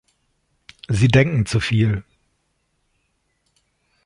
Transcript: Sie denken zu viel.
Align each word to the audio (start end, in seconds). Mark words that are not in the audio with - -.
Sie 0.89 1.09
denken 1.09 1.45
zu 1.45 1.59
viel. 1.59 2.03